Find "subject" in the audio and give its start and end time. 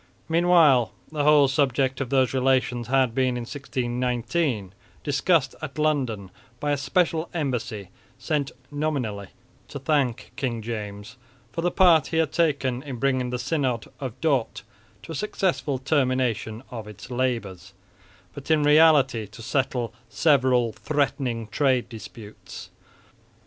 1.47-2.01